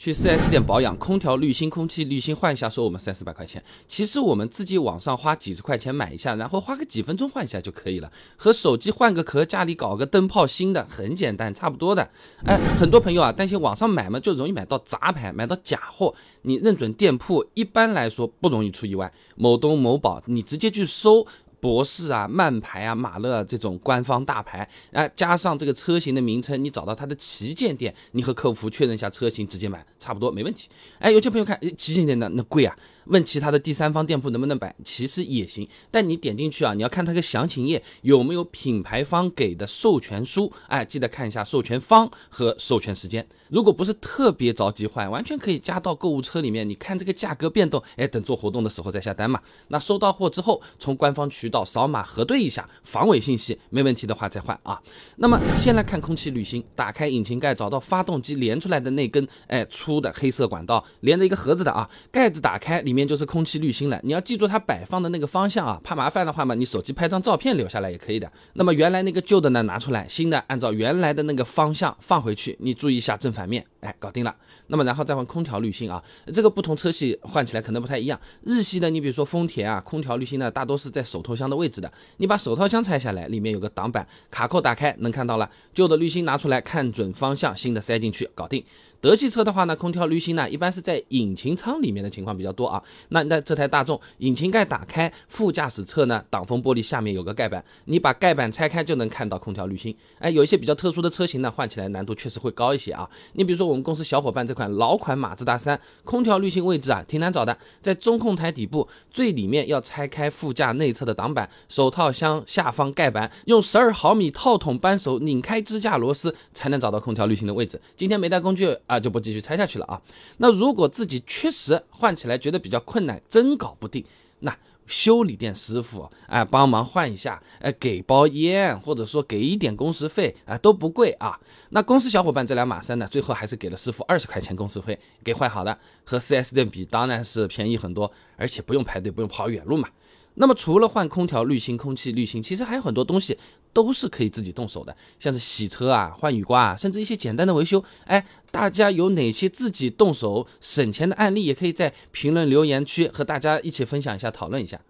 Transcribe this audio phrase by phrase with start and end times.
[0.00, 3.62] 去 4S 店保养，空调滤芯、空气滤芯换一下，收我们三四百块钱。
[3.86, 12.10] 其实我们自己网上花几十块钱买一下，然后花个几分钟换一下就可以了，和手机换个壳、家里搞个灯泡新的很简单，差不多的。
[12.46, 19.12] 哎，很多朋友啊担心网上买嘛就容易买到杂牌、买到假货，你认准店铺，一般来说不容易出意外。
[19.36, 21.26] 某东、某宝，你直接去搜。
[21.60, 30.68] 博士啊、曼牌啊、马勒这种官方大牌，啊，加上这个车型的名称，你找到它的旗舰店，你和客服确认一下车型，直接买，差不多没问题。
[30.98, 32.74] 哎，有些朋友看旗舰店的那贵啊，
[33.10, 35.68] 问其他的第三方店铺能不能买，其实也行。
[35.90, 43.26] 但你点进去啊，你要看它个详情页有没有品牌方给的授权书，哎，记得看一下授权方和授权时间。
[43.48, 46.66] 如果不是特别着急换，完全可以加到购物车里面。
[46.68, 49.40] 你看这个价格变动，哎，等做活动的时候再下单嘛。
[49.68, 54.80] 那收到货之后，从官方渠道扫码核对一下防伪信息，没问题的话再换啊。
[55.16, 61.90] 那么先来看空气滤芯，打开引擎盖，找到发动机连出来的那根哎粗的黑色管道，连着一个盒子的啊。
[62.12, 64.00] 盖子打开，里面就是空气滤芯了。
[64.04, 68.30] 你要记住它摆放的那个方向啊，怕麻烦的话嘛，你手机拍张照片留下来也可以的。
[68.52, 73.40] 那么原来那个旧的呢拿出来，新的按照原来的那个方向放回去，你注意一下正反。
[73.40, 74.34] 反面，哎，搞定了。
[74.68, 78.20] 那么然后再换空调滤芯啊，这个不同车系换起来可能不太一样。
[78.44, 81.90] 日系的，你比如说丰田啊，空调滤芯呢，大多是在手套箱的位置的。
[82.18, 85.50] 你把手套箱拆下来，里面有个挡板，卡扣打开能看到了。
[85.72, 88.62] 旧的滤芯拿出来，看准方向，新的塞进去，搞定。
[89.02, 92.82] 德系车的话呢，空调滤芯呢，一般是在引擎舱里面的情况比较多啊。
[93.08, 99.96] 那那这台大众，引擎盖打开，副驾驶侧呢，挡风玻璃下面有个盖板，你把盖板拆开就能看到空调滤芯。
[100.18, 103.08] 哎，有一些比较特殊的车型呢，换起来难度确实会高一些啊。
[103.32, 117.80] 你比如说我们公司小伙伴这款老款马自达三，空调滤芯位置啊挺难找的，在中控台底部最里面要拆开副驾内侧的挡板，手套箱下方盖板，用十二毫米套筒扳手拧开支架螺丝，才能找到空调滤芯的位置。
[117.96, 118.70] 今天没带工具。
[118.86, 120.00] 啊，就不继续拆下去了啊。
[120.38, 124.04] 那如果自己确实换起来觉得比较困难，真搞不定，
[124.40, 124.56] 那
[124.90, 131.38] 修理店师傅哎帮忙换一下，哎给包烟或者说给一点工时费啊都不贵啊。
[131.70, 139.88] 那公司小伙伴这辆马三呢，最后还是给了师傅二十块钱工时费给换好的，和四 S 店比当然是便宜很多，而且不用排队，不用跑远路嘛。
[140.34, 143.36] 那么除了换空调滤芯、空气滤芯，其实还有很多东西
[143.72, 147.82] 都是可以自己动手的，像是洗车啊、换雨刮啊，甚至一些简单的维修。
[148.04, 154.80] 哎，大家有哪些自己动手省钱的案例，也可以在评论留言区和大家一起分享一下、讨论一下。